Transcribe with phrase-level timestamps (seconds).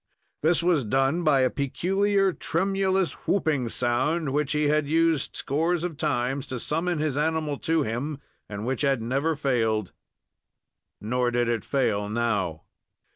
[0.41, 5.95] This was done by a peculiar, tremulous whooping sound, which he had used scores of
[5.95, 8.19] times to summon his animal to him,
[8.49, 9.91] and which had never failed.
[10.99, 12.63] Nor did it fail now.